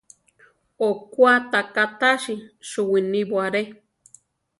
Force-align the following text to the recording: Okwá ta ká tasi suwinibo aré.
Okwá 0.87 1.33
ta 1.51 1.61
ká 1.73 1.85
tasi 1.99 2.35
suwinibo 2.69 3.35
aré. 3.47 3.63